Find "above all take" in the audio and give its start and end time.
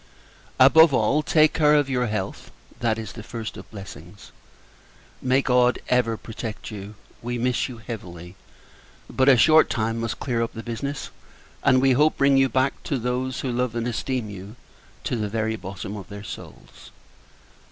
0.59-1.53